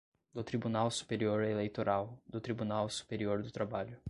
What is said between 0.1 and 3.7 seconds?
do Tribunal Superior Eleitoral, do Tribunal Superior do